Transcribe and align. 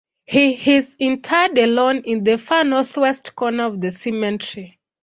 He 0.25 0.77
is 0.77 0.95
interred 0.97 1.59
alone 1.59 1.97
in 2.05 2.23
the 2.23 2.39
far 2.39 2.63
northwest 2.63 3.35
corner 3.35 3.65
of 3.65 3.81
the 3.81 3.91
cemetery. 3.91 4.79